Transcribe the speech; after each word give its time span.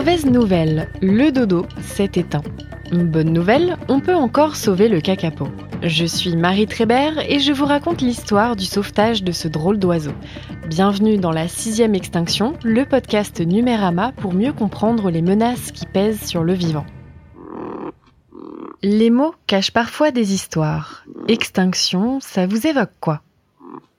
Mauvaise 0.00 0.24
nouvelle, 0.24 0.88
le 1.02 1.30
dodo 1.30 1.66
s'est 1.82 2.12
éteint. 2.14 2.40
Bonne 2.90 3.34
nouvelle, 3.34 3.76
on 3.90 4.00
peut 4.00 4.14
encore 4.14 4.56
sauver 4.56 4.88
le 4.88 5.02
kakapo. 5.02 5.46
Je 5.82 6.06
suis 6.06 6.36
Marie 6.36 6.66
Trébert 6.66 7.18
et 7.30 7.38
je 7.38 7.52
vous 7.52 7.66
raconte 7.66 8.00
l'histoire 8.00 8.56
du 8.56 8.64
sauvetage 8.64 9.22
de 9.22 9.30
ce 9.30 9.46
drôle 9.46 9.78
d'oiseau. 9.78 10.14
Bienvenue 10.68 11.18
dans 11.18 11.32
la 11.32 11.48
sixième 11.48 11.94
extinction, 11.94 12.54
le 12.64 12.86
podcast 12.86 13.42
Numérama 13.42 14.12
pour 14.12 14.32
mieux 14.32 14.54
comprendre 14.54 15.10
les 15.10 15.20
menaces 15.20 15.70
qui 15.70 15.84
pèsent 15.84 16.26
sur 16.26 16.44
le 16.44 16.54
vivant. 16.54 16.86
Les 18.82 19.10
mots 19.10 19.34
cachent 19.46 19.70
parfois 19.70 20.12
des 20.12 20.32
histoires. 20.32 21.04
Extinction, 21.28 22.20
ça 22.20 22.46
vous 22.46 22.66
évoque 22.66 22.94
quoi? 23.00 23.20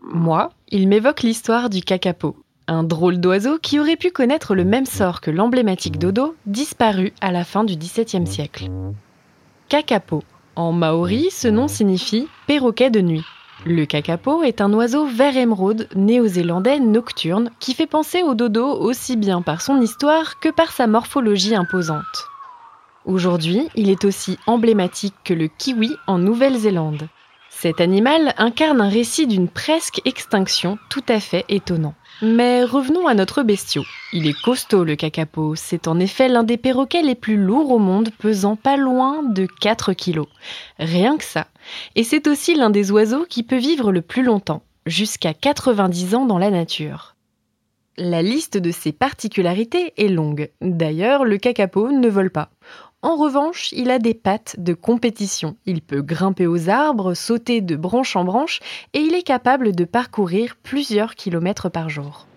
Moi, 0.02 0.49
il 0.69 0.88
m'évoque 0.88 1.22
l'histoire 1.22 1.69
du 1.69 1.81
kakapo, 1.81 2.38
un 2.72 2.83
drôle 2.83 3.19
d'oiseau 3.19 3.59
qui 3.61 3.80
aurait 3.80 3.97
pu 3.97 4.11
connaître 4.11 4.55
le 4.55 4.64
même 4.64 4.86
sort 4.86 5.19
que 5.19 5.30
l'emblématique 5.30 6.00
dodo, 6.00 6.36
disparu 6.45 7.11
à 7.19 7.31
la 7.31 7.44
fin 7.44 7.66
du 7.66 7.75
XVIIe 7.75 8.25
siècle. 8.25 8.69
Kakapo. 9.67 10.23
En 10.55 10.72
maori, 10.72 11.30
ce 11.31 11.50
nom 11.50 11.67
signifie 11.67 12.28
perroquet 12.47 12.89
de 12.89 13.02
nuit. 13.02 13.25
Le 13.66 13.86
kakapo 13.86 14.44
est 14.44 14.61
un 14.61 14.72
oiseau 14.73 15.05
vert 15.05 15.36
émeraude 15.36 15.88
néo-zélandais 15.95 16.80
nocturne 16.80 17.52
qui 17.59 17.73
fait 17.73 17.88
penser 17.88 18.23
au 18.23 18.36
dodo 18.36 18.66
aussi 18.66 19.17
bien 19.17 19.41
par 19.41 19.61
son 19.61 19.81
histoire 19.81 20.39
que 20.39 20.50
par 20.50 20.72
sa 20.72 20.88
morphologie 20.88 21.56
imposante. 21.56 22.28
Aujourd'hui, 23.06 23.67
il 23.75 23.89
est 23.89 24.06
aussi 24.06 24.38
emblématique 24.47 25.16
que 25.25 25.33
le 25.33 25.47
kiwi 25.47 25.91
en 26.08 26.19
Nouvelle-Zélande. 26.19 27.08
Cet 27.62 27.80
animal 27.80 28.34
incarne 28.40 28.81
un 28.81 28.90
récit 28.90 29.28
d'une 29.28 29.48
presque 29.48 30.02
extinction 30.06 30.80
tout 30.90 31.04
à 31.08 31.20
fait 31.20 31.45
étonnant. 31.48 31.94
Mais 32.23 32.64
revenons 32.64 33.06
à 33.06 33.14
notre 33.14 33.44
bestiau. 33.44 33.84
Il 34.14 34.26
est 34.26 34.42
costaud 34.42 34.84
le 34.84 34.95
kakapo, 34.95 35.53
c'est 35.53 35.88
en 35.88 36.00
effet 36.00 36.28
l'un 36.28 36.41
des 36.41 36.58
perroquets 36.58 37.03
les 37.03 37.13
plus 37.13 37.38
lourds 37.38 37.69
au 37.69 37.78
monde, 37.78 38.09
pesant 38.18 38.56
pas 38.56 38.78
loin 38.78 39.22
de 39.22 39.46
4 39.46 39.94
kilos. 39.94 40.25
Rien 40.80 41.18
que 41.18 41.24
ça. 41.24 41.46
Et 41.94 42.03
c'est 42.03 42.25
aussi 42.25 42.56
l'un 42.56 42.72
des 42.72 42.91
oiseaux 42.91 43.28
qui 43.30 43.44
peut 43.44 43.59
vivre 43.59 43.91
le 43.91 44.02
plus 44.02 44.24
longtemps, 44.24 44.64
jusqu'à 44.88 45.35
90 45.35 46.16
ans 46.16 46.25
dans 46.25 46.40
la 46.40 46.50
nature. 46.50 47.16
La 47.96 48.24
liste 48.24 48.58
de 48.58 48.72
ses 48.72 48.91
particularités 48.91 49.94
est 49.97 50.08
longue. 50.08 50.50
D'ailleurs, 50.62 51.25
le 51.25 51.38
kakapo 51.38 51.91
ne 51.91 52.09
vole 52.09 52.31
pas. 52.31 52.50
En 53.03 53.16
revanche, 53.16 53.72
il 53.72 53.89
a 53.89 53.97
des 53.97 54.13
pattes 54.13 54.56
de 54.59 54.75
compétition. 54.75 55.56
Il 55.66 55.81
peut 55.81 56.03
grimper 56.03 56.45
aux 56.45 56.69
arbres, 56.69 57.16
sauter 57.16 57.59
de 57.62 57.75
branche 57.75 58.16
en 58.16 58.23
branche 58.23 58.59
et 58.94 59.00
il 59.00 59.16
est 59.16 59.23
capable 59.23 59.75
de 59.75 59.85
parcourir 59.85 60.56
plusieurs 60.62 61.16
kilomètres 61.16 61.69
par 61.69 61.90
jour. 61.90 62.28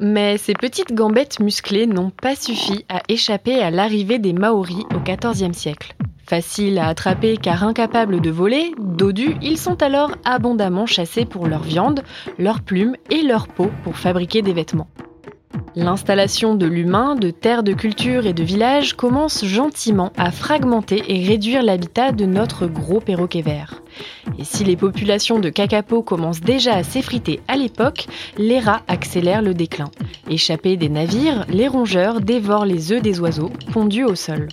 Mais 0.00 0.36
ces 0.36 0.52
petites 0.52 0.92
gambettes 0.92 1.40
musclées 1.40 1.86
n'ont 1.86 2.10
pas 2.10 2.36
suffi 2.36 2.84
à 2.90 3.00
échapper 3.08 3.62
à 3.62 3.70
l'arrivée 3.70 4.18
des 4.18 4.32
Maoris 4.34 4.84
au 4.94 4.98
XIVe 4.98 5.52
siècle. 5.54 5.94
Faciles 6.26 6.78
à 6.78 6.88
attraper 6.88 7.36
car 7.36 7.64
incapables 7.64 8.20
de 8.20 8.30
voler, 8.30 8.72
dodus, 8.78 9.36
ils 9.40 9.58
sont 9.58 9.82
alors 9.82 10.12
abondamment 10.24 10.86
chassés 10.86 11.24
pour 11.24 11.46
leur 11.46 11.62
viande, 11.62 12.02
leurs 12.38 12.60
plumes 12.60 12.96
et 13.10 13.22
leur 13.22 13.48
peau 13.48 13.70
pour 13.82 13.96
fabriquer 13.96 14.42
des 14.42 14.52
vêtements. 14.52 14.88
L'installation 15.74 16.54
de 16.54 16.66
l'humain, 16.66 17.14
de 17.14 17.30
terres 17.30 17.62
de 17.62 17.72
culture 17.72 18.26
et 18.26 18.34
de 18.34 18.42
villages 18.42 18.92
commence 18.92 19.44
gentiment 19.44 20.12
à 20.18 20.30
fragmenter 20.30 21.02
et 21.08 21.26
réduire 21.26 21.62
l'habitat 21.62 22.12
de 22.12 22.26
notre 22.26 22.66
gros 22.66 23.00
perroquet 23.00 23.40
vert. 23.40 23.82
Et 24.38 24.44
si 24.44 24.64
les 24.64 24.76
populations 24.76 25.38
de 25.38 25.48
kakapo 25.48 26.02
commencent 26.02 26.42
déjà 26.42 26.74
à 26.74 26.82
s'effriter 26.82 27.40
à 27.48 27.56
l'époque, 27.56 28.06
les 28.36 28.60
rats 28.60 28.82
accélèrent 28.86 29.40
le 29.40 29.54
déclin. 29.54 29.90
Échappés 30.28 30.76
des 30.76 30.90
navires, 30.90 31.46
les 31.48 31.68
rongeurs 31.68 32.20
dévorent 32.20 32.66
les 32.66 32.92
œufs 32.92 33.02
des 33.02 33.20
oiseaux 33.20 33.50
pondus 33.72 34.04
au 34.04 34.14
sol. 34.14 34.48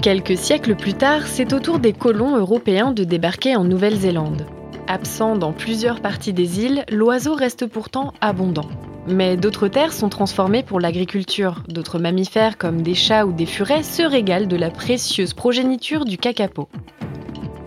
Quelques 0.00 0.36
siècles 0.36 0.76
plus 0.76 0.94
tard, 0.94 1.26
c'est 1.26 1.52
au 1.52 1.60
tour 1.60 1.78
des 1.78 1.92
colons 1.92 2.36
européens 2.36 2.92
de 2.92 3.04
débarquer 3.04 3.54
en 3.56 3.64
Nouvelle-Zélande. 3.64 4.46
Absent 4.86 5.36
dans 5.36 5.52
plusieurs 5.52 6.00
parties 6.00 6.34
des 6.34 6.64
îles, 6.64 6.84
l'oiseau 6.90 7.34
reste 7.34 7.66
pourtant 7.66 8.12
abondant. 8.20 8.68
Mais 9.06 9.36
d'autres 9.36 9.68
terres 9.68 9.92
sont 9.92 10.08
transformées 10.08 10.62
pour 10.62 10.80
l'agriculture. 10.80 11.62
D'autres 11.68 11.98
mammifères 11.98 12.56
comme 12.56 12.80
des 12.80 12.94
chats 12.94 13.26
ou 13.26 13.32
des 13.32 13.46
furets 13.46 13.82
se 13.82 14.02
régalent 14.02 14.48
de 14.48 14.56
la 14.56 14.70
précieuse 14.70 15.34
progéniture 15.34 16.04
du 16.06 16.16
kakapo. 16.16 16.68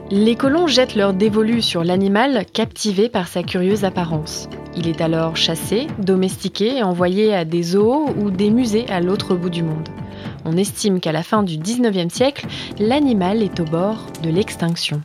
Les 0.09 0.35
colons 0.35 0.67
jettent 0.67 0.95
leur 0.95 1.13
dévolu 1.13 1.61
sur 1.61 1.83
l'animal 1.83 2.45
captivé 2.53 3.09
par 3.09 3.27
sa 3.27 3.43
curieuse 3.43 3.83
apparence. 3.83 4.47
Il 4.75 4.87
est 4.87 5.01
alors 5.01 5.35
chassé, 5.35 5.87
domestiqué 5.99 6.77
et 6.77 6.83
envoyé 6.83 7.33
à 7.33 7.45
des 7.45 7.61
zoos 7.61 8.09
ou 8.17 8.31
des 8.31 8.49
musées 8.49 8.87
à 8.89 9.01
l'autre 9.01 9.35
bout 9.35 9.49
du 9.49 9.63
monde. 9.63 9.89
On 10.45 10.55
estime 10.55 11.01
qu'à 11.01 11.11
la 11.11 11.23
fin 11.23 11.43
du 11.43 11.57
19e 11.57 12.09
siècle, 12.09 12.47
l'animal 12.79 13.43
est 13.43 13.59
au 13.59 13.65
bord 13.65 14.07
de 14.23 14.29
l'extinction. 14.29 15.01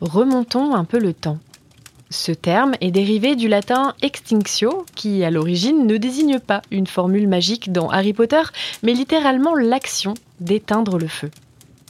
Remontons 0.00 0.74
un 0.74 0.84
peu 0.84 1.00
le 1.00 1.12
temps. 1.12 1.38
Ce 2.10 2.30
terme 2.30 2.74
est 2.80 2.92
dérivé 2.92 3.34
du 3.34 3.48
latin 3.48 3.94
extinctio, 4.00 4.86
qui 4.94 5.24
à 5.24 5.30
l'origine 5.30 5.86
ne 5.86 5.96
désigne 5.96 6.38
pas 6.38 6.62
une 6.70 6.86
formule 6.86 7.26
magique 7.26 7.72
dans 7.72 7.90
Harry 7.90 8.12
Potter, 8.12 8.42
mais 8.84 8.94
littéralement 8.94 9.56
l'action 9.56 10.14
d'éteindre 10.38 10.98
le 10.98 11.08
feu. 11.08 11.30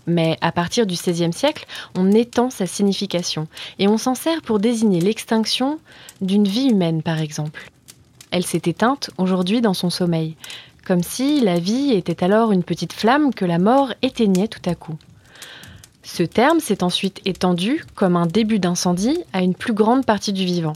Mais 0.07 0.39
à 0.41 0.53
partir 0.53 0.87
du 0.87 0.95
XVIe 0.95 1.33
siècle, 1.33 1.67
on 1.97 2.13
étend 2.13 2.49
sa 2.49 2.67
signification 2.67 3.47
et 3.79 3.89
on 3.89 3.99
s'en 3.99 4.15
sert 4.15 4.41
pour 4.41 4.59
désigner 4.59 5.01
l'extinction 5.01 5.79
d'une 6.23 6.47
vie 6.47 6.69
humaine, 6.69 7.03
par 7.03 7.21
exemple. 7.21 7.71
Elle 8.31 8.47
s'est 8.47 8.63
éteinte 8.65 9.11
aujourd'hui 9.19 9.61
dans 9.61 9.75
son 9.75 9.91
sommeil, 9.91 10.37
comme 10.87 11.03
si 11.03 11.41
la 11.41 11.59
vie 11.59 11.93
était 11.93 12.25
alors 12.25 12.53
une 12.53 12.63
petite 12.63 12.93
flamme 12.93 13.35
que 13.35 13.45
la 13.45 13.59
mort 13.59 13.93
éteignait 14.01 14.49
tout 14.49 14.63
à 14.65 14.75
coup. 14.75 14.97
Ce 16.09 16.23
terme 16.23 16.61
s'est 16.61 16.85
ensuite 16.85 17.21
étendu, 17.25 17.85
comme 17.97 18.15
un 18.15 18.27
début 18.27 18.61
d'incendie, 18.61 19.19
à 19.33 19.43
une 19.43 19.57
plus 19.57 19.73
grande 19.73 20.07
partie 20.07 20.33
du 20.33 20.45
vivant. 20.45 20.75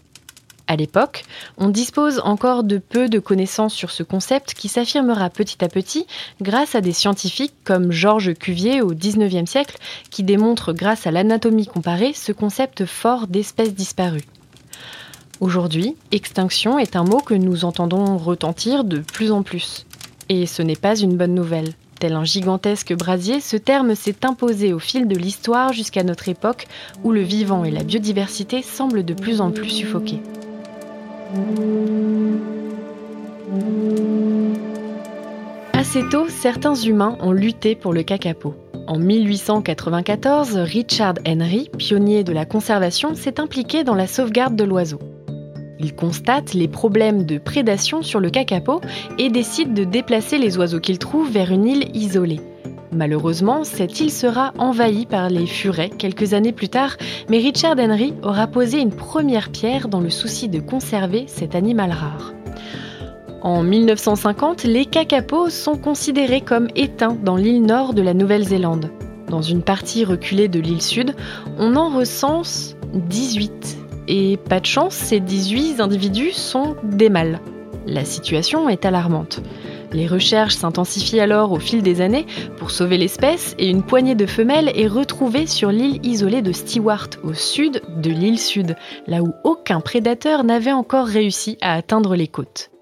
À 0.66 0.74
l'époque, 0.74 1.22
on 1.56 1.68
dispose 1.68 2.20
encore 2.24 2.64
de 2.64 2.78
peu 2.78 3.08
de 3.08 3.20
connaissances 3.20 3.72
sur 3.72 3.92
ce 3.92 4.02
concept 4.02 4.54
qui 4.54 4.66
s'affirmera 4.66 5.30
petit 5.30 5.64
à 5.64 5.68
petit 5.68 6.04
grâce 6.42 6.74
à 6.74 6.80
des 6.80 6.92
scientifiques 6.92 7.54
comme 7.62 7.92
Georges 7.92 8.34
Cuvier 8.34 8.82
au 8.82 8.92
XIXe 8.92 9.48
siècle 9.48 9.78
qui 10.10 10.24
démontrent 10.24 10.72
grâce 10.72 11.06
à 11.06 11.12
l'anatomie 11.12 11.68
comparée 11.68 12.12
ce 12.12 12.32
concept 12.32 12.84
fort 12.84 13.28
d'espèces 13.28 13.74
disparues. 13.74 14.26
Aujourd'hui, 15.38 15.94
extinction 16.10 16.76
est 16.80 16.96
un 16.96 17.04
mot 17.04 17.20
que 17.20 17.34
nous 17.34 17.64
entendons 17.64 18.18
retentir 18.18 18.82
de 18.82 18.98
plus 18.98 19.30
en 19.30 19.44
plus. 19.44 19.86
Et 20.28 20.46
ce 20.46 20.62
n'est 20.62 20.74
pas 20.74 20.96
une 20.96 21.16
bonne 21.16 21.34
nouvelle. 21.34 21.72
Tel 22.00 22.14
un 22.14 22.24
gigantesque 22.24 22.94
brasier, 22.94 23.40
ce 23.40 23.58
terme 23.58 23.94
s'est 23.94 24.24
imposé 24.24 24.72
au 24.72 24.78
fil 24.78 25.06
de 25.06 25.16
l'histoire 25.16 25.74
jusqu'à 25.74 26.02
notre 26.02 26.30
époque 26.30 26.66
où 27.04 27.12
le 27.12 27.20
vivant 27.20 27.62
et 27.62 27.70
la 27.70 27.82
biodiversité 27.82 28.62
semblent 28.62 29.04
de 29.04 29.12
plus 29.12 29.42
en 29.42 29.50
plus 29.50 29.68
suffoqués. 29.68 30.22
Assez 35.74 36.08
tôt, 36.08 36.26
certains 36.30 36.74
humains 36.74 37.18
ont 37.20 37.32
lutté 37.32 37.74
pour 37.74 37.92
le 37.92 38.02
kakapo. 38.02 38.54
En 38.86 38.98
1894, 38.98 40.56
Richard 40.56 41.16
Henry, 41.28 41.68
pionnier 41.76 42.24
de 42.24 42.32
la 42.32 42.46
conservation, 42.46 43.14
s'est 43.14 43.38
impliqué 43.38 43.84
dans 43.84 43.94
la 43.94 44.06
sauvegarde 44.06 44.56
de 44.56 44.64
l'oiseau. 44.64 45.00
Il 45.82 45.94
constate 45.94 46.52
les 46.52 46.68
problèmes 46.68 47.24
de 47.24 47.38
prédation 47.38 48.02
sur 48.02 48.20
le 48.20 48.28
kakapo 48.28 48.82
et 49.18 49.30
décide 49.30 49.72
de 49.72 49.84
déplacer 49.84 50.36
les 50.36 50.58
oiseaux 50.58 50.80
qu'il 50.80 50.98
trouve 50.98 51.30
vers 51.30 51.50
une 51.50 51.66
île 51.66 51.90
isolée. 51.94 52.40
Malheureusement, 52.92 53.64
cette 53.64 53.98
île 54.00 54.10
sera 54.10 54.52
envahie 54.58 55.06
par 55.06 55.30
les 55.30 55.46
furets 55.46 55.90
quelques 55.90 56.34
années 56.34 56.52
plus 56.52 56.68
tard, 56.68 56.96
mais 57.30 57.38
Richard 57.38 57.76
Henry 57.78 58.12
aura 58.22 58.46
posé 58.46 58.78
une 58.78 58.92
première 58.92 59.50
pierre 59.50 59.88
dans 59.88 60.00
le 60.00 60.10
souci 60.10 60.48
de 60.48 60.60
conserver 60.60 61.24
cet 61.28 61.54
animal 61.54 61.92
rare. 61.92 62.34
En 63.42 63.62
1950, 63.62 64.64
les 64.64 64.84
kakapos 64.84 65.48
sont 65.48 65.78
considérés 65.78 66.42
comme 66.42 66.68
éteints 66.76 67.16
dans 67.24 67.36
l'île 67.36 67.62
nord 67.62 67.94
de 67.94 68.02
la 68.02 68.12
Nouvelle-Zélande. 68.12 68.90
Dans 69.28 69.40
une 69.40 69.62
partie 69.62 70.04
reculée 70.04 70.48
de 70.48 70.60
l'île 70.60 70.82
sud, 70.82 71.14
on 71.58 71.76
en 71.76 71.96
recense 71.96 72.76
18. 72.92 73.78
Et 74.12 74.36
pas 74.38 74.58
de 74.58 74.66
chance, 74.66 74.94
ces 74.94 75.20
18 75.20 75.78
individus 75.80 76.32
sont 76.32 76.74
des 76.82 77.08
mâles. 77.08 77.38
La 77.86 78.04
situation 78.04 78.68
est 78.68 78.84
alarmante. 78.84 79.40
Les 79.92 80.08
recherches 80.08 80.56
s'intensifient 80.56 81.20
alors 81.20 81.52
au 81.52 81.60
fil 81.60 81.80
des 81.80 82.00
années 82.00 82.26
pour 82.56 82.72
sauver 82.72 82.98
l'espèce 82.98 83.54
et 83.56 83.70
une 83.70 83.84
poignée 83.84 84.16
de 84.16 84.26
femelles 84.26 84.72
est 84.74 84.88
retrouvée 84.88 85.46
sur 85.46 85.70
l'île 85.70 86.04
isolée 86.04 86.42
de 86.42 86.50
Stewart, 86.50 87.06
au 87.22 87.34
sud 87.34 87.82
de 87.98 88.10
l'île 88.10 88.40
sud, 88.40 88.74
là 89.06 89.22
où 89.22 89.32
aucun 89.44 89.80
prédateur 89.80 90.42
n'avait 90.42 90.72
encore 90.72 91.06
réussi 91.06 91.56
à 91.60 91.74
atteindre 91.74 92.16
les 92.16 92.26
côtes. 92.26 92.72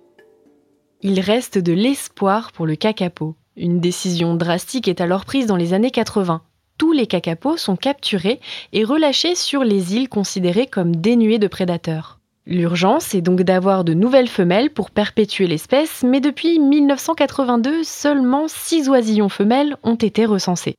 Il 1.02 1.20
reste 1.20 1.58
de 1.58 1.74
l'espoir 1.74 2.52
pour 2.52 2.64
le 2.64 2.74
kakapo. 2.74 3.36
Une 3.54 3.80
décision 3.80 4.34
drastique 4.34 4.88
est 4.88 5.02
alors 5.02 5.26
prise 5.26 5.46
dans 5.46 5.56
les 5.56 5.74
années 5.74 5.90
80. 5.90 6.40
Tous 6.78 6.92
les 6.92 7.08
kakapos 7.08 7.56
sont 7.56 7.76
capturés 7.76 8.40
et 8.72 8.84
relâchés 8.84 9.34
sur 9.34 9.64
les 9.64 9.96
îles 9.96 10.08
considérées 10.08 10.68
comme 10.68 10.94
dénuées 10.94 11.40
de 11.40 11.48
prédateurs. 11.48 12.20
L'urgence 12.46 13.14
est 13.14 13.20
donc 13.20 13.42
d'avoir 13.42 13.84
de 13.84 13.92
nouvelles 13.92 14.28
femelles 14.28 14.70
pour 14.70 14.90
perpétuer 14.90 15.46
l'espèce, 15.46 16.02
mais 16.02 16.20
depuis 16.20 16.58
1982, 16.58 17.82
seulement 17.82 18.46
6 18.48 18.88
oisillons 18.88 19.28
femelles 19.28 19.76
ont 19.82 19.96
été 19.96 20.24
recensés. 20.24 20.76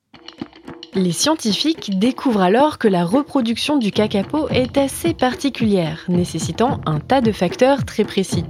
Les 0.95 1.12
scientifiques 1.12 2.00
découvrent 2.00 2.41
alors 2.41 2.80
que 2.80 2.88
la 2.88 3.06
reproduction 3.06 3.77
du 3.77 3.91
kakapo 3.91 4.50
est 4.50 4.75
assez 4.75 5.13
particulière, 5.13 6.03
nécessitant 6.07 6.81
un 6.88 7.00
tas 7.00 7.21
de 7.21 7.31
facteurs 7.31 7.86
très 7.86 8.03
précis. 8.03 8.44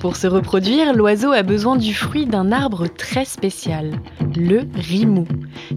Pour 0.00 0.16
se 0.16 0.26
reproduire, 0.26 0.94
l'oiseau 0.94 1.30
a 1.30 1.44
besoin 1.44 1.76
du 1.76 1.94
fruit 1.94 2.26
d'un 2.26 2.50
arbre 2.50 2.88
très 2.88 3.24
spécial, 3.24 4.00
le 4.36 4.62
rimou. 4.74 5.28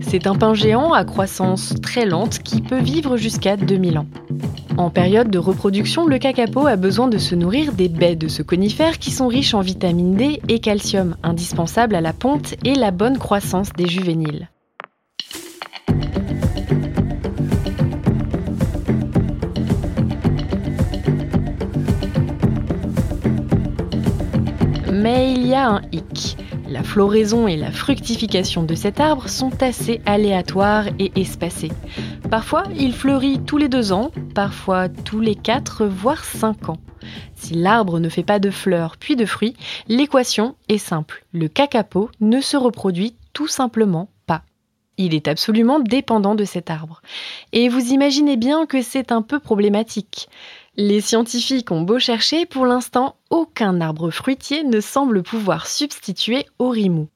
C'est 0.02 0.26
un 0.26 0.36
pin 0.36 0.56
géant 0.56 0.94
à 0.94 1.06
croissance 1.06 1.76
très 1.82 2.08
lente 2.08 2.40
qui 2.40 2.62
peut 2.62 2.82
vivre 2.82 3.16
jusqu'à 3.16 3.56
2000 3.56 4.00
ans. 4.00 4.08
En 4.78 4.90
période 4.90 5.30
de 5.30 5.38
reproduction, 5.38 6.08
le 6.08 6.18
kakapo 6.18 6.66
a 6.66 6.76
besoin 6.76 7.08
de 7.08 7.20
se 7.20 7.36
nourrir 7.36 7.74
des 7.74 7.88
baies 7.88 8.16
de 8.16 8.28
ce 8.28 8.42
conifère 8.42 8.98
qui 8.98 9.12
sont 9.12 9.28
riches 9.28 9.54
en 9.54 9.62
vitamine 9.62 10.16
D 10.16 10.42
et 10.48 10.60
calcium, 10.60 11.16
indispensables 11.22 11.96
à 11.96 12.02
la 12.02 12.14
ponte 12.14 12.56
et 12.66 12.74
la 12.74 12.90
bonne 12.90 13.20
croissance 13.20 13.74
des 13.74 13.88
juvéniles. 13.88 14.50
Mais 25.12 25.32
il 25.32 25.48
y 25.48 25.56
a 25.56 25.68
un 25.68 25.82
hic. 25.92 26.38
La 26.68 26.84
floraison 26.84 27.48
et 27.48 27.58
la 27.58 27.72
fructification 27.72 28.62
de 28.62 28.76
cet 28.76 29.00
arbre 29.00 29.28
sont 29.28 29.64
assez 29.64 30.02
aléatoires 30.06 30.86
et 31.00 31.12
espacées. 31.20 31.72
Parfois, 32.30 32.62
il 32.78 32.94
fleurit 32.94 33.40
tous 33.40 33.58
les 33.58 33.70
deux 33.70 33.92
ans, 33.92 34.12
parfois 34.36 34.88
tous 34.88 35.20
les 35.20 35.34
quatre, 35.34 35.88
voire 35.88 36.24
cinq 36.24 36.70
ans. 36.70 36.78
Si 37.34 37.56
l'arbre 37.56 37.98
ne 37.98 38.08
fait 38.08 38.22
pas 38.22 38.38
de 38.38 38.52
fleurs 38.52 38.98
puis 38.98 39.16
de 39.16 39.26
fruits, 39.26 39.56
l'équation 39.88 40.56
est 40.68 40.78
simple. 40.78 41.26
Le 41.32 41.48
kakapo 41.48 42.12
ne 42.20 42.40
se 42.40 42.56
reproduit 42.56 43.16
tout 43.34 43.48
simplement 43.48 44.12
pas. 44.28 44.44
Il 44.98 45.16
est 45.16 45.28
absolument 45.28 45.80
dépendant 45.80 46.36
de 46.36 46.46
cet 46.46 46.70
arbre. 46.70 47.02
Et 47.52 47.68
vous 47.68 47.94
imaginez 47.94 48.38
bien 48.38 48.68
que 48.68 48.84
c'est 48.84 49.12
un 49.12 49.24
peu 49.24 49.40
problématique. 49.40 50.30
Les 50.76 51.02
scientifiques 51.02 51.72
ont 51.72 51.82
beau 51.82 51.98
chercher, 51.98 52.46
pour 52.46 52.68
l'instant, 52.68 53.16
aucun 53.30 53.82
arbre 53.82 54.12
fruitier 54.12 54.64
ne 54.64 54.80
semble 54.80 55.24
pouvoir 55.24 55.68
substituer 55.68 56.46
au 56.58 56.70
rimou. 56.70 57.08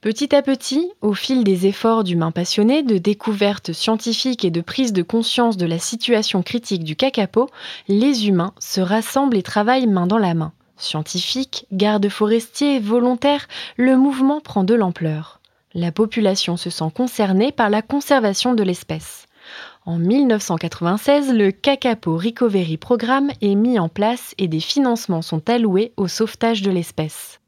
Petit 0.00 0.34
à 0.34 0.42
petit, 0.42 0.90
au 1.00 1.14
fil 1.14 1.44
des 1.44 1.66
efforts 1.68 2.02
d'humains 2.02 2.32
passionnés, 2.32 2.82
de 2.82 2.98
découvertes 2.98 3.72
scientifiques 3.72 4.44
et 4.44 4.50
de 4.50 4.60
prise 4.60 4.92
de 4.92 5.02
conscience 5.02 5.56
de 5.56 5.64
la 5.64 5.78
situation 5.78 6.42
critique 6.42 6.82
du 6.82 6.96
kakapo, 6.96 7.48
les 7.86 8.26
humains 8.26 8.52
se 8.58 8.80
rassemblent 8.80 9.36
et 9.36 9.44
travaillent 9.44 9.86
main 9.86 10.08
dans 10.08 10.18
la 10.18 10.34
main. 10.34 10.52
Scientifiques, 10.76 11.66
gardes 11.70 12.08
forestiers, 12.08 12.80
volontaires, 12.80 13.46
le 13.76 13.96
mouvement 13.96 14.40
prend 14.40 14.64
de 14.64 14.74
l'ampleur. 14.74 15.40
La 15.72 15.92
population 15.92 16.56
se 16.56 16.68
sent 16.68 16.90
concernée 16.92 17.52
par 17.52 17.70
la 17.70 17.80
conservation 17.80 18.54
de 18.54 18.64
l'espèce. 18.64 19.26
En 19.84 19.98
1996, 19.98 21.32
le 21.32 21.50
Kakapo 21.50 22.16
Recovery 22.16 22.76
Programme 22.76 23.32
est 23.40 23.56
mis 23.56 23.80
en 23.80 23.88
place 23.88 24.32
et 24.38 24.46
des 24.46 24.60
financements 24.60 25.22
sont 25.22 25.50
alloués 25.50 25.92
au 25.96 26.06
sauvetage 26.06 26.62
de 26.62 26.70
l'espèce. 26.70 27.40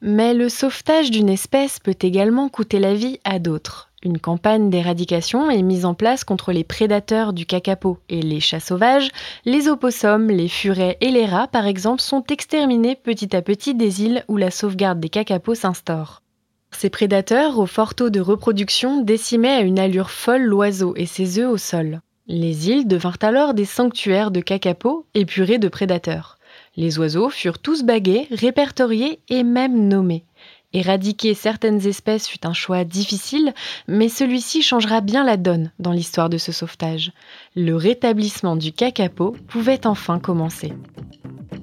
Mais 0.00 0.34
le 0.34 0.48
sauvetage 0.48 1.12
d'une 1.12 1.28
espèce 1.28 1.78
peut 1.78 1.94
également 2.00 2.48
coûter 2.48 2.80
la 2.80 2.94
vie 2.94 3.20
à 3.22 3.38
d'autres. 3.38 3.92
Une 4.02 4.18
campagne 4.18 4.68
d'éradication 4.68 5.48
est 5.48 5.62
mise 5.62 5.84
en 5.84 5.94
place 5.94 6.24
contre 6.24 6.50
les 6.50 6.64
prédateurs 6.64 7.32
du 7.32 7.46
kakapo 7.46 7.98
et 8.08 8.20
les 8.20 8.40
chats 8.40 8.58
sauvages. 8.58 9.12
Les 9.44 9.68
opossums, 9.68 10.26
les 10.26 10.48
furets 10.48 10.98
et 11.00 11.12
les 11.12 11.26
rats, 11.26 11.46
par 11.46 11.66
exemple, 11.66 12.00
sont 12.00 12.24
exterminés 12.30 12.96
petit 12.96 13.36
à 13.36 13.42
petit 13.42 13.76
des 13.76 14.02
îles 14.02 14.24
où 14.26 14.38
la 14.38 14.50
sauvegarde 14.50 14.98
des 14.98 15.08
kakapos 15.08 15.54
s'instaure. 15.54 16.22
Ces 16.72 16.90
prédateurs, 16.90 17.58
au 17.58 17.66
fort 17.66 17.94
taux 17.94 18.10
de 18.10 18.20
reproduction, 18.20 19.02
décimaient 19.02 19.56
à 19.56 19.60
une 19.60 19.78
allure 19.78 20.10
folle 20.10 20.42
l'oiseau 20.42 20.94
et 20.96 21.06
ses 21.06 21.38
œufs 21.38 21.50
au 21.50 21.56
sol. 21.56 22.00
Les 22.26 22.70
îles 22.70 22.86
devinrent 22.86 23.18
alors 23.22 23.54
des 23.54 23.64
sanctuaires 23.64 24.30
de 24.30 24.40
cacapos 24.40 25.04
épurés 25.14 25.58
de 25.58 25.68
prédateurs. 25.68 26.38
Les 26.76 26.98
oiseaux 26.98 27.28
furent 27.28 27.58
tous 27.58 27.82
bagués, 27.82 28.28
répertoriés 28.30 29.20
et 29.28 29.42
même 29.42 29.88
nommés. 29.88 30.24
Éradiquer 30.72 31.34
certaines 31.34 31.84
espèces 31.88 32.28
fut 32.28 32.46
un 32.46 32.52
choix 32.52 32.84
difficile, 32.84 33.52
mais 33.88 34.08
celui-ci 34.08 34.62
changera 34.62 35.00
bien 35.00 35.24
la 35.24 35.36
donne 35.36 35.72
dans 35.80 35.90
l'histoire 35.90 36.28
de 36.28 36.38
ce 36.38 36.52
sauvetage. 36.52 37.10
Le 37.56 37.74
rétablissement 37.74 38.54
du 38.54 38.70
kakapo 38.70 39.36
pouvait 39.48 39.84
enfin 39.84 40.20
commencer. 40.20 40.72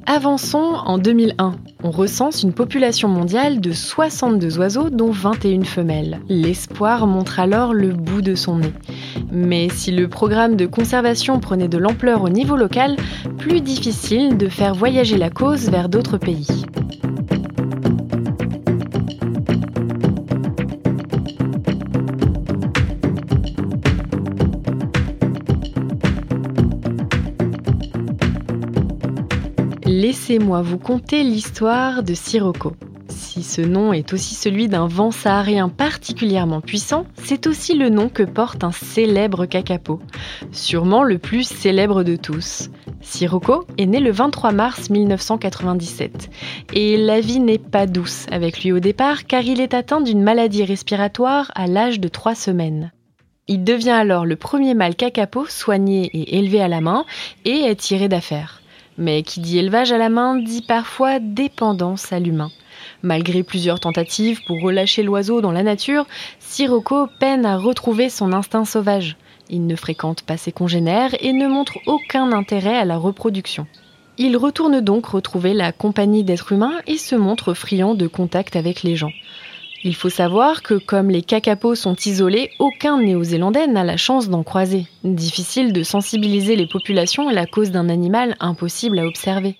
Avançons 0.10 0.74
en 0.86 0.98
2001. 0.98 1.58
On 1.84 1.92
recense 1.92 2.42
une 2.42 2.54
population 2.54 3.10
mondiale 3.10 3.60
de 3.60 3.74
62 3.74 4.58
oiseaux 4.58 4.90
dont 4.90 5.12
21 5.12 5.66
femelles. 5.66 6.22
L'espoir 6.30 7.08
montre 7.08 7.42
alors 7.42 7.74
le 7.74 7.90
bout 7.90 8.22
de 8.22 8.34
son 8.34 8.60
nez. 8.60 8.72
Mais 9.34 9.68
si 9.68 9.92
le 9.92 10.08
programme 10.08 10.56
de 10.56 10.66
conservation 10.66 11.42
prenait 11.42 11.68
de 11.68 11.78
l'ampleur 11.78 12.24
au 12.24 12.30
niveau 12.30 12.56
local, 12.56 12.96
plus 13.38 13.60
difficile 13.60 14.38
de 14.38 14.48
faire 14.48 14.74
voyager 14.74 15.18
la 15.18 15.30
cause 15.30 15.70
vers 15.70 15.90
d'autres 15.90 16.18
pays. 16.18 16.48
Laissez-moi 29.88 30.62
vous 30.64 30.80
conter 30.80 31.24
l'histoire 31.24 32.04
de 32.04 32.14
Sirocco. 32.14 32.74
Si 33.08 33.42
ce 33.42 33.62
nom 33.62 33.94
est 33.94 34.12
aussi 34.12 34.36
celui 34.36 34.68
d'un 34.68 34.86
vent 34.86 35.12
saharien 35.12 35.70
particulièrement 35.70 36.60
puissant, 36.60 37.06
c'est 37.24 37.48
aussi 37.48 37.74
le 37.74 37.88
nom 37.88 38.10
que 38.10 38.24
porte 38.24 38.66
un 38.66 38.74
célèbre 38.74 39.46
kakapo, 39.46 40.02
sûrement 40.52 41.04
le 41.04 41.18
plus 41.20 41.48
célèbre 41.48 42.04
de 42.04 42.18
tous. 42.18 42.70
Sirocco 43.00 43.64
est 43.78 43.86
né 43.86 44.02
le 44.02 44.12
23 44.12 44.52
mars 44.52 44.90
1997 44.90 46.32
et 46.74 46.98
la 46.98 47.22
vie 47.22 47.40
n'est 47.40 47.58
pas 47.58 47.86
douce 47.86 48.26
avec 48.30 48.66
lui 48.66 48.74
au 48.74 48.80
départ 48.80 49.26
car 49.26 49.44
il 49.44 49.62
est 49.62 49.74
atteint 49.74 50.02
d'une 50.02 50.22
maladie 50.22 50.66
respiratoire 50.66 51.50
à 51.56 51.66
l'âge 51.66 52.02
de 52.02 52.10
3 52.10 52.36
semaines. 52.36 52.92
Il 53.48 53.64
devient 53.64 53.92
alors 53.92 54.26
le 54.26 54.36
premier 54.36 54.74
mâle 54.74 54.96
kakapo 54.96 55.46
soigné 55.46 56.10
et 56.12 56.40
élevé 56.40 56.60
à 56.60 56.68
la 56.68 56.82
main 56.82 57.06
et 57.46 57.62
est 57.62 57.76
tiré 57.76 58.10
d'affaire. 58.10 58.62
Mais 58.98 59.24
qui 59.24 59.40
dit 59.40 59.60
élevage 59.60 59.92
à 59.92 59.98
la 59.98 60.10
main 60.10 60.36
dit 60.36 60.62
parfois 60.62 61.20
dépendance 61.20 62.12
à 62.12 62.20
l'humain. 62.20 62.52
Malgré 63.04 63.44
plusieurs 63.44 63.80
tentatives 63.80 64.42
pour 64.48 64.62
relâcher 64.62 65.04
l'oiseau 65.04 65.42
dans 65.42 65.52
la 65.52 65.64
nature, 65.64 66.06
Sirocco 66.40 67.08
peine 67.20 67.46
à 67.46 67.58
retrouver 67.58 68.10
son 68.10 68.34
instinct 68.34 68.66
sauvage. 68.66 69.18
Il 69.50 69.66
ne 69.66 69.76
fréquente 69.76 70.24
pas 70.24 70.38
ses 70.38 70.52
congénères 70.52 71.16
et 71.22 71.32
ne 71.32 71.48
montre 71.48 71.78
aucun 71.86 72.32
intérêt 72.32 72.78
à 72.78 72.86
la 72.86 72.98
reproduction. 72.98 73.68
Il 74.18 74.36
retourne 74.36 74.82
donc 74.82 75.06
retrouver 75.06 75.54
la 75.54 75.72
compagnie 75.72 76.24
d'êtres 76.24 76.52
humains 76.52 76.80
et 76.88 76.98
se 76.98 77.16
montre 77.16 77.54
friand 77.54 77.94
de 77.94 78.08
contact 78.08 78.56
avec 78.56 78.82
les 78.82 78.96
gens. 78.96 79.12
Il 79.84 79.96
faut 79.96 80.10
savoir 80.10 80.64
que 80.64 80.74
comme 80.74 81.10
les 81.10 81.22
cacapos 81.22 81.76
sont 81.76 81.96
isolés, 81.96 82.50
aucun 82.60 83.00
néo-zélandais 83.00 83.68
n'a 83.68 83.84
la 83.84 83.98
chance 83.98 84.28
d'en 84.28 84.44
croiser. 84.44 84.88
Difficile 85.04 85.72
de 85.72 85.84
sensibiliser 85.84 86.56
les 86.56 86.68
populations 86.68 87.30
à 87.30 87.34
la 87.34 87.46
cause 87.46 87.72
d'un 87.72 87.90
animal 87.90 88.36
impossible 88.40 89.00
à 89.00 89.06
observer. 89.06 89.58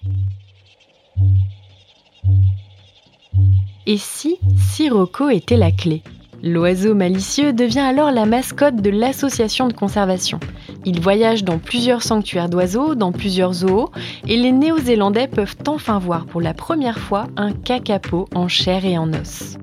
Et 3.86 3.98
si 3.98 4.38
Sirocco 4.58 5.30
était 5.30 5.56
la 5.56 5.72
clé? 5.72 6.02
L'oiseau 6.44 6.94
malicieux 6.94 7.54
devient 7.54 7.80
alors 7.80 8.12
la 8.12 8.26
mascotte 8.26 8.76
de 8.76 8.90
l'association 8.90 9.68
de 9.68 9.74
conservation. 9.74 10.40
Il 10.86 11.00
voyage 11.00 11.44
dans 11.44 11.58
plusieurs 11.58 12.04
sanctuaires 12.04 12.50
d'oiseaux, 12.50 12.96
dans 12.96 13.12
plusieurs 13.12 13.54
zoos, 13.54 13.90
et 14.28 14.38
les 14.38 14.52
Néo-Zélandais 14.52 15.28
peuvent 15.28 15.56
enfin 15.68 16.00
voir 16.00 16.26
pour 16.26 16.42
la 16.42 16.54
première 16.54 17.00
fois 17.00 17.28
un 17.38 17.54
kakapo 17.54 18.28
en 18.36 18.48
chair 18.48 18.86
et 18.86 18.98
en 18.98 19.12
os. 19.14 19.58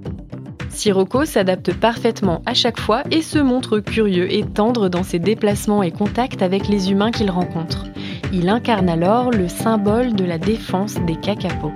Sirocco 0.74 1.24
s'adapte 1.24 1.72
parfaitement 1.72 2.42
à 2.46 2.54
chaque 2.54 2.80
fois 2.80 3.04
et 3.10 3.22
se 3.22 3.38
montre 3.38 3.78
curieux 3.78 4.32
et 4.32 4.44
tendre 4.44 4.88
dans 4.88 5.02
ses 5.04 5.18
déplacements 5.18 5.82
et 5.82 5.92
contacts 5.92 6.42
avec 6.42 6.68
les 6.68 6.90
humains 6.90 7.12
qu'il 7.12 7.30
rencontre. 7.30 7.84
Il 8.32 8.48
incarne 8.48 8.88
alors 8.88 9.30
le 9.30 9.48
symbole 9.48 10.14
de 10.14 10.24
la 10.24 10.38
défense 10.38 10.94
des 11.06 11.16
kakapos. 11.16 11.72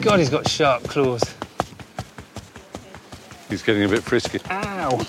God, 0.00 0.20
he's 0.20 0.30
got 0.30 0.48
sharp 0.48 0.86
claws. 0.86 1.22
He's 3.48 3.62
getting 3.62 3.84
a 3.84 3.88
bit 3.88 4.02
frisky. 4.02 4.38
Ow! 4.50 5.00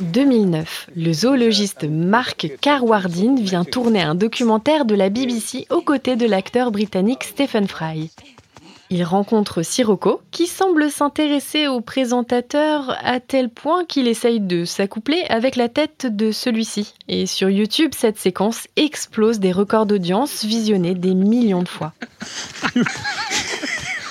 2009, 0.00 0.90
le 0.96 1.12
zoologiste 1.12 1.84
Mark 1.84 2.52
Carwardine 2.60 3.38
vient 3.38 3.64
tourner 3.64 4.02
un 4.02 4.14
documentaire 4.14 4.84
de 4.84 4.94
la 4.94 5.08
BBC 5.08 5.66
aux 5.70 5.82
côtés 5.82 6.16
de 6.16 6.26
l'acteur 6.26 6.70
britannique 6.70 7.24
Stephen 7.24 7.68
Fry. 7.68 8.10
Il 8.90 9.04
rencontre 9.04 9.62
Sirocco, 9.62 10.20
qui 10.30 10.46
semble 10.46 10.90
s'intéresser 10.90 11.68
au 11.68 11.80
présentateur 11.80 12.96
à 13.02 13.18
tel 13.20 13.48
point 13.48 13.84
qu'il 13.84 14.08
essaye 14.08 14.40
de 14.40 14.64
s'accoupler 14.64 15.24
avec 15.28 15.56
la 15.56 15.68
tête 15.68 16.06
de 16.06 16.32
celui-ci. 16.32 16.94
Et 17.08 17.26
sur 17.26 17.48
YouTube, 17.48 17.92
cette 17.96 18.18
séquence 18.18 18.66
explose 18.76 19.40
des 19.40 19.52
records 19.52 19.86
d'audience 19.86 20.44
visionnés 20.44 20.94
des 20.94 21.14
millions 21.14 21.62
de 21.62 21.68
fois. 21.68 21.92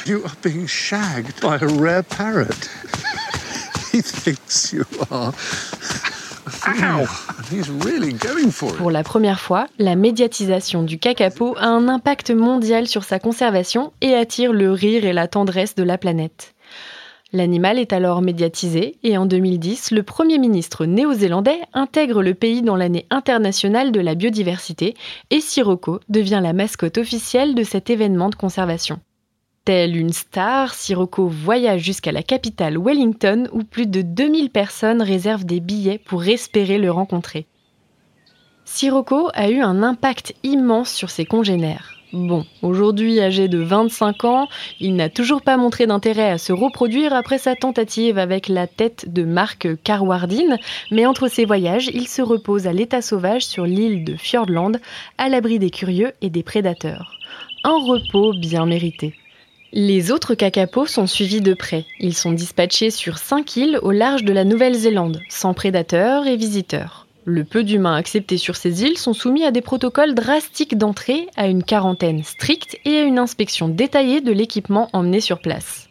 You 0.05 0.21
are 0.25 0.35
being 0.41 0.67
shagged 0.67 1.39
by 1.39 1.55
a 1.61 1.67
rare 1.79 2.03
parrot. 2.03 2.67
He 3.93 4.01
thinks 4.01 4.73
you 4.73 4.85
are. 5.11 5.33
Ow! 6.65 7.05
He's 7.51 7.69
really 7.69 8.13
going 8.13 8.49
for 8.49 8.71
it. 8.71 8.77
Pour 8.77 8.89
la 8.89 9.03
première 9.03 9.39
fois, 9.39 9.67
la 9.77 9.95
médiatisation 9.95 10.83
du 10.83 10.97
kakapo 10.97 11.55
a 11.57 11.67
un 11.67 11.87
impact 11.87 12.31
mondial 12.31 12.87
sur 12.87 13.03
sa 13.03 13.19
conservation 13.19 13.93
et 14.01 14.15
attire 14.15 14.51
le 14.51 14.71
rire 14.71 15.05
et 15.05 15.13
la 15.13 15.27
tendresse 15.27 15.75
de 15.75 15.83
la 15.83 15.97
planète. 15.97 16.55
L'animal 17.33 17.79
est 17.79 17.93
alors 17.93 18.21
médiatisé 18.21 18.97
et 19.03 19.17
en 19.17 19.25
2010, 19.25 19.91
le 19.91 20.03
Premier 20.03 20.37
ministre 20.37 20.85
néo-zélandais 20.85 21.61
intègre 21.73 22.21
le 22.21 22.33
pays 22.33 22.61
dans 22.61 22.75
l'année 22.75 23.07
internationale 23.09 23.91
de 23.91 23.99
la 23.99 24.15
biodiversité 24.15 24.95
et 25.31 25.41
Sirocco 25.41 25.99
devient 26.09 26.41
la 26.43 26.53
mascotte 26.53 26.97
officielle 26.97 27.55
de 27.55 27.63
cet 27.63 27.89
événement 27.89 28.29
de 28.29 28.35
conservation. 28.35 28.99
Telle 29.65 29.95
une 29.95 30.11
star, 30.11 30.73
Sirocco 30.73 31.25
voyage 31.25 31.83
jusqu'à 31.83 32.11
la 32.11 32.21
capitale 32.21 32.77
Wellington 32.77 33.47
où 33.53 33.63
plus 33.63 33.87
de 33.87 34.01
2000 34.01 34.49
personnes 34.49 35.01
réservent 35.01 35.45
des 35.45 35.61
billets 35.61 35.99
pour 35.99 36.25
espérer 36.25 36.77
le 36.77 36.91
rencontrer. 36.91 37.45
Sirocco 38.65 39.29
a 39.33 39.49
eu 39.49 39.61
un 39.61 39.81
impact 39.81 40.35
immense 40.43 40.91
sur 40.91 41.09
ses 41.09 41.23
congénères. 41.23 41.93
Bon, 42.11 42.45
aujourd'hui 42.61 43.21
âgé 43.21 43.47
de 43.47 43.59
25 43.59 44.25
ans, 44.25 44.49
il 44.81 44.97
n'a 44.97 45.07
toujours 45.07 45.41
pas 45.41 45.55
montré 45.55 45.87
d'intérêt 45.87 46.29
à 46.29 46.37
se 46.37 46.51
reproduire 46.51 47.13
après 47.13 47.37
sa 47.37 47.55
tentative 47.55 48.17
avec 48.17 48.49
la 48.49 48.67
tête 48.67 49.13
de 49.13 49.23
Mark 49.23 49.81
Carwardine, 49.81 50.57
mais 50.91 51.05
entre 51.05 51.29
ses 51.29 51.45
voyages, 51.45 51.89
il 51.93 52.09
se 52.09 52.21
repose 52.21 52.67
à 52.67 52.73
l'état 52.73 53.01
sauvage 53.01 53.45
sur 53.45 53.65
l'île 53.65 54.03
de 54.03 54.17
Fjordland, 54.17 54.81
à 55.17 55.29
l'abri 55.29 55.57
des 55.57 55.69
curieux 55.69 56.11
et 56.21 56.29
des 56.29 56.43
prédateurs. 56.43 57.13
Un 57.63 57.77
repos 57.77 58.33
bien 58.33 58.65
mérité. 58.65 59.15
Les 59.75 60.11
autres 60.11 60.35
cacapos 60.35 60.85
sont 60.85 61.07
suivis 61.07 61.41
de 61.41 61.55
près. 61.55 61.85
Ils 61.99 62.13
sont 62.13 62.31
dispatchés 62.31 62.91
sur 62.91 63.17
5 63.17 63.55
îles 63.55 63.79
au 63.81 63.89
large 63.89 64.23
de 64.23 64.31
la 64.31 64.43
Nouvelle-Zélande, 64.43 65.19
sans 65.29 65.55
prédateurs 65.55 66.27
et 66.27 66.35
visiteurs. 66.35 67.07
Le 67.25 67.43
peu 67.43 67.63
d'humains 67.63 67.95
acceptés 67.95 68.37
sur 68.37 68.55
ces 68.55 68.83
îles 68.83 68.99
sont 68.99 69.13
soumis 69.13 69.43
à 69.43 69.49
des 69.49 69.61
protocoles 69.61 70.13
drastiques 70.13 70.77
d'entrée, 70.77 71.25
à 71.37 71.47
une 71.47 71.63
quarantaine 71.63 72.23
stricte 72.23 72.77
et 72.85 72.97
à 72.97 73.01
une 73.01 73.17
inspection 73.17 73.67
détaillée 73.67 74.21
de 74.21 74.31
l'équipement 74.31 74.89
emmené 74.93 75.21
sur 75.21 75.39
place. 75.39 75.89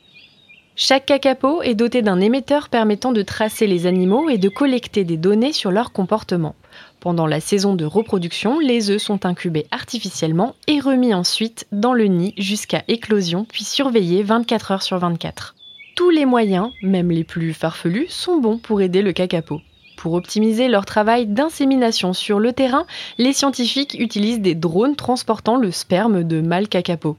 Chaque 0.77 1.07
cacapo 1.07 1.61
est 1.63 1.75
doté 1.75 2.03
d'un 2.03 2.21
émetteur 2.21 2.69
permettant 2.69 3.11
de 3.11 3.23
tracer 3.23 3.67
les 3.67 3.87
animaux 3.87 4.29
et 4.29 4.39
de 4.39 4.49
collecter 4.49 5.03
des 5.03 5.17
données 5.17 5.53
sur 5.53 5.73
leur 5.73 5.91
comportement. 5.91 6.55
Pendant 7.03 7.27
la 7.27 7.41
saison 7.41 7.75
de 7.75 7.85
reproduction, 7.85 8.61
les 8.61 8.91
œufs 8.91 9.03
sont 9.03 9.27
incubés 9.27 9.67
artificiellement 9.73 10.55
et 10.69 10.79
remis 10.79 11.13
ensuite 11.13 11.67
dans 11.73 11.95
le 11.95 12.05
nid 12.05 12.33
jusqu'à 12.39 12.85
éclosion, 12.87 13.45
puis 13.45 13.65
surveillés 13.65 14.23
24 14.23 14.71
heures 14.71 14.83
sur 14.85 14.99
24. 14.99 15.57
Tous 15.97 16.11
les 16.11 16.27
moyens, 16.27 16.71
même 16.81 17.11
les 17.11 17.25
plus 17.25 17.55
farfelus, 17.55 18.07
sont 18.09 18.39
bons 18.39 18.59
pour 18.59 18.83
aider 18.83 19.03
le 19.03 19.13
kakapo. 19.13 19.61
Pour 19.97 20.13
optimiser 20.13 20.69
leur 20.69 20.87
travail 20.87 21.27
d'insémination 21.27 22.13
sur 22.13 22.39
le 22.39 22.53
terrain, 22.53 22.87
les 23.19 23.33
scientifiques 23.33 23.97
utilisent 23.99 24.41
des 24.41 24.55
drones 24.55 24.95
transportant 24.95 25.57
le 25.57 25.73
sperme 25.73 26.23
de 26.23 26.41
mâles 26.41 26.69
kakapo. 26.69 27.17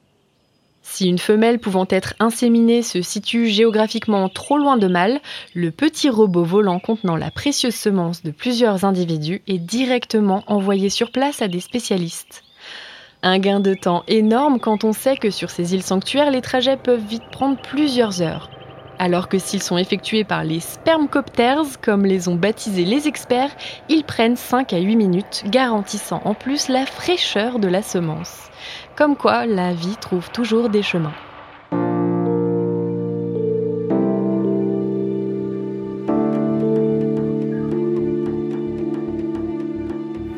Si 0.86 1.08
une 1.08 1.18
femelle 1.18 1.60
pouvant 1.60 1.88
être 1.90 2.14
inséminée 2.20 2.84
se 2.84 3.02
situe 3.02 3.48
géographiquement 3.48 4.28
trop 4.28 4.58
loin 4.58 4.78
de 4.78 4.88
mâle, 4.88 5.22
le 5.56 5.72
petit 5.72 6.10
robot 6.10 6.44
volant 6.44 6.80
contenant 6.80 7.16
la 7.16 7.32
précieuse 7.32 7.74
semence 7.74 8.22
de 8.22 8.32
plusieurs 8.32 8.84
individus 8.84 9.42
est 9.48 9.58
directement 9.58 10.44
envoyé 10.46 10.90
sur 10.90 11.12
place 11.12 11.42
à 11.42 11.48
des 11.48 11.62
spécialistes. 11.62 12.44
Un 13.24 13.40
gain 13.40 13.62
de 13.62 13.74
temps 13.74 14.04
énorme 14.10 14.60
quand 14.60 14.84
on 14.84 14.92
sait 14.92 15.16
que 15.16 15.32
sur 15.32 15.50
ces 15.50 15.74
îles 15.74 15.84
sanctuaires, 15.84 16.30
les 16.30 16.42
trajets 16.42 16.78
peuvent 16.78 17.06
vite 17.08 17.24
prendre 17.32 17.60
plusieurs 17.62 18.22
heures. 18.22 18.50
Alors 19.04 19.28
que 19.28 19.38
s'ils 19.38 19.62
sont 19.62 19.78
effectués 19.78 20.24
par 20.24 20.46
les 20.46 20.62
spermcopters, 20.62 21.82
comme 21.82 22.06
les 22.06 22.30
ont 22.30 22.36
baptisés 22.36 22.86
les 22.86 23.10
experts, 23.10 23.54
ils 23.90 24.06
prennent 24.06 24.38
5 24.38 24.72
à 24.72 24.80
8 24.80 24.96
minutes, 24.96 25.44
garantissant 25.48 26.22
en 26.24 26.34
plus 26.34 26.70
la 26.70 26.86
fraîcheur 26.86 27.60
de 27.60 27.68
la 27.68 27.82
semence. 27.82 28.50
Comme 28.96 29.18
quoi, 29.18 29.46
la 29.46 29.74
vie 29.74 29.98
trouve 30.00 30.32
toujours 30.32 30.70
des 30.70 30.84
chemins. 30.84 31.12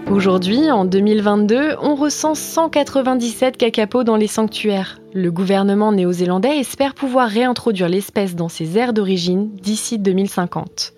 Aujourd'hui, 0.09 0.71
en 0.71 0.85
2022, 0.85 1.75
on 1.83 1.93
recense 1.93 2.39
197 2.39 3.57
cacapos 3.57 4.03
dans 4.03 4.15
les 4.15 4.25
sanctuaires. 4.25 4.97
Le 5.17 5.31
gouvernement 5.31 5.93
néo-zélandais 5.93 6.59
espère 6.59 6.93
pouvoir 6.93 7.29
réintroduire 7.29 7.87
l'espèce 7.87 8.35
dans 8.35 8.49
ses 8.49 8.77
aires 8.77 8.91
d'origine 8.91 9.49
d'ici 9.49 9.97
2050. 9.97 10.91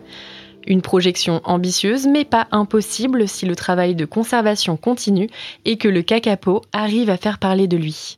Une 0.65 0.81
projection 0.81 1.39
ambitieuse 1.43 2.07
mais 2.07 2.25
pas 2.25 2.47
impossible 2.50 3.27
si 3.27 3.45
le 3.45 3.55
travail 3.55 3.93
de 3.93 4.05
conservation 4.05 4.75
continue 4.75 5.29
et 5.65 5.77
que 5.77 5.88
le 5.88 6.01
kakapo 6.01 6.63
arrive 6.74 7.12
à 7.12 7.17
faire 7.17 7.38
parler 7.38 7.67
de 7.67 7.77
lui. 7.77 8.17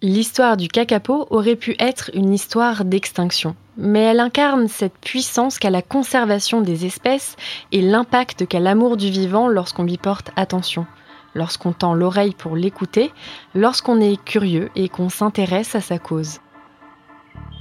L'histoire 0.00 0.56
du 0.56 0.68
kakapo 0.68 1.26
aurait 1.30 1.56
pu 1.56 1.74
être 1.80 2.12
une 2.14 2.32
histoire 2.32 2.84
d'extinction, 2.84 3.56
mais 3.76 4.02
elle 4.02 4.20
incarne 4.20 4.68
cette 4.68 4.96
puissance 5.00 5.58
qu'a 5.58 5.70
la 5.70 5.82
conservation 5.82 6.60
des 6.60 6.86
espèces 6.86 7.34
et 7.72 7.82
l'impact 7.82 8.46
qu'a 8.46 8.60
l'amour 8.60 8.96
du 8.96 9.10
vivant 9.10 9.48
lorsqu'on 9.48 9.82
lui 9.82 9.98
porte 9.98 10.30
attention, 10.36 10.86
lorsqu'on 11.34 11.72
tend 11.72 11.94
l'oreille 11.94 12.34
pour 12.34 12.56
l'écouter, 12.56 13.12
lorsqu'on 13.54 14.00
est 14.00 14.22
curieux 14.22 14.70
et 14.76 14.88
qu'on 14.88 15.08
s'intéresse 15.08 15.74
à 15.74 15.80
sa 15.80 15.98
cause. 15.98 16.40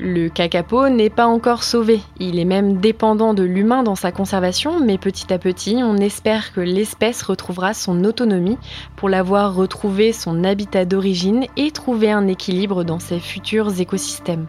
Le 0.01 0.29
kakapo 0.29 0.87
n'est 0.87 1.09
pas 1.09 1.27
encore 1.27 1.61
sauvé, 1.61 1.99
il 2.19 2.39
est 2.39 2.45
même 2.45 2.77
dépendant 2.77 3.33
de 3.33 3.43
l'humain 3.43 3.83
dans 3.83 3.95
sa 3.95 4.13
conservation, 4.13 4.79
mais 4.79 4.97
petit 4.97 5.33
à 5.33 5.37
petit, 5.37 5.81
on 5.83 5.97
espère 5.97 6.53
que 6.53 6.61
l'espèce 6.61 7.21
retrouvera 7.21 7.73
son 7.73 8.05
autonomie 8.05 8.57
pour 8.95 9.09
l'avoir 9.09 9.55
retrouvé 9.55 10.13
son 10.13 10.45
habitat 10.45 10.85
d'origine 10.85 11.47
et 11.57 11.71
trouver 11.71 12.11
un 12.11 12.27
équilibre 12.27 12.85
dans 12.85 12.99
ses 12.99 13.19
futurs 13.19 13.81
écosystèmes. 13.81 14.47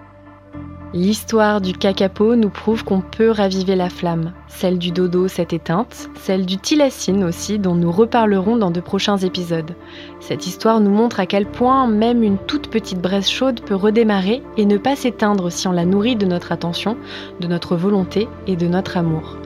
L'histoire 0.92 1.60
du 1.60 1.72
kakapo 1.72 2.34
nous 2.34 2.48
prouve 2.48 2.82
qu'on 2.82 3.00
peut 3.00 3.30
raviver 3.30 3.76
la 3.76 3.88
flamme. 3.88 4.32
Celle 4.48 4.76
du 4.76 4.90
dodo 4.90 5.28
s'est 5.28 5.46
éteinte, 5.52 6.10
celle 6.16 6.44
du 6.44 6.56
tilacine 6.56 7.22
aussi, 7.22 7.60
dont 7.60 7.76
nous 7.76 7.92
reparlerons 7.92 8.56
dans 8.56 8.72
de 8.72 8.80
prochains 8.80 9.18
épisodes. 9.18 9.76
Cette 10.18 10.48
histoire 10.48 10.80
nous 10.80 10.90
montre 10.90 11.20
à 11.20 11.26
quel 11.26 11.46
point 11.46 11.86
même 11.86 12.24
une 12.24 12.38
toute 12.38 12.68
petite 12.70 13.00
braise 13.00 13.28
chaude 13.28 13.60
peut 13.60 13.76
redémarrer 13.76 14.42
et 14.56 14.66
ne 14.66 14.78
pas 14.78 14.96
s'éteindre 14.96 15.52
si 15.52 15.68
on 15.68 15.72
la 15.72 15.84
nourrit 15.84 16.16
de 16.16 16.26
notre 16.26 16.50
attention, 16.50 16.96
de 17.38 17.46
notre 17.46 17.76
volonté 17.76 18.26
et 18.48 18.56
de 18.56 18.66
notre 18.66 18.96
amour. 18.96 19.36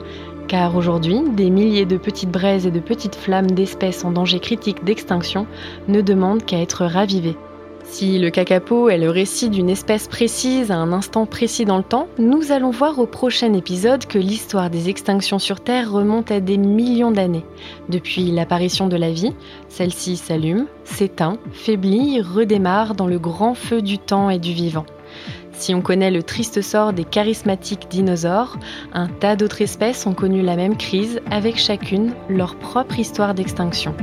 Car 0.47 0.75
aujourd'hui, 0.75 1.21
des 1.31 1.51
milliers 1.51 1.85
de 1.85 1.97
petites 1.97 2.31
braises 2.31 2.65
et 2.65 2.71
de 2.71 2.79
petites 2.79 3.15
flammes 3.15 3.51
d'espèces 3.51 4.03
en 4.03 4.11
danger 4.11 4.39
critique 4.39 4.83
d'extinction 4.83 5.45
ne 5.87 6.01
demandent 6.01 6.43
qu'à 6.43 6.59
être 6.59 6.85
ravivées. 6.85 7.37
Si 7.97 8.19
le 8.19 8.29
kakapo 8.29 8.89
est 8.89 8.97
le 8.97 9.09
récit 9.09 9.49
d'une 9.49 9.69
espèce 9.69 10.09
précise 10.09 10.69
à 10.69 10.75
un 10.75 10.91
instant 10.91 11.25
précis 11.25 11.63
dans 11.63 11.77
le 11.77 11.83
temps, 11.83 12.09
nous 12.19 12.51
allons 12.51 12.71
voir 12.71 12.99
au 12.99 13.05
prochain 13.05 13.53
épisode 13.53 14.05
que 14.05 14.19
l'histoire 14.19 14.69
des 14.69 14.89
extinctions 14.89 15.39
sur 15.39 15.61
Terre 15.61 15.93
remonte 15.93 16.29
à 16.29 16.41
des 16.41 16.57
millions 16.57 17.11
d'années. 17.11 17.45
Depuis 17.87 18.31
l'apparition 18.31 18.89
de 18.89 18.97
la 18.97 19.11
vie, 19.11 19.31
celle-ci 19.69 20.17
s'allume, 20.17 20.65
s'éteint, 20.83 21.37
faiblit, 21.53 22.19
redémarre 22.19 22.95
dans 22.95 23.07
le 23.07 23.17
grand 23.17 23.53
feu 23.53 23.81
du 23.81 23.97
temps 23.97 24.29
et 24.29 24.39
du 24.39 24.51
vivant. 24.51 24.85
Si 25.53 25.73
on 25.73 25.79
connaît 25.79 26.11
le 26.11 26.21
triste 26.21 26.61
sort 26.61 26.91
des 26.91 27.05
charismatiques 27.05 27.87
dinosaures, 27.89 28.57
un 28.91 29.07
tas 29.07 29.37
d'autres 29.37 29.61
espèces 29.61 30.05
ont 30.05 30.13
connu 30.13 30.41
la 30.41 30.57
même 30.57 30.75
crise 30.75 31.21
avec 31.31 31.55
chacune 31.57 32.11
leur 32.27 32.57
propre 32.57 32.99
histoire 32.99 33.33
d'extinction. 33.33 33.95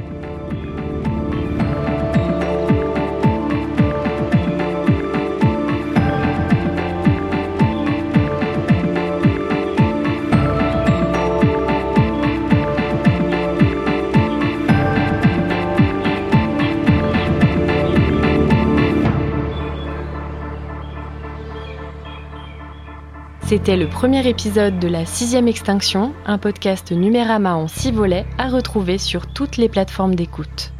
C'était 23.52 23.76
le 23.76 23.86
premier 23.86 24.26
épisode 24.26 24.78
de 24.78 24.88
la 24.88 25.04
sixième 25.04 25.46
extinction, 25.46 26.14
un 26.24 26.38
podcast 26.38 26.90
Numérama 26.90 27.54
en 27.54 27.68
six 27.68 27.92
volets 27.92 28.24
à 28.38 28.48
retrouver 28.48 28.96
sur 28.96 29.26
toutes 29.26 29.58
les 29.58 29.68
plateformes 29.68 30.14
d'écoute. 30.14 30.71